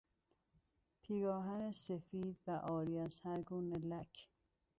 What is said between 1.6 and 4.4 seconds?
سفید و عاری از هر گونه لک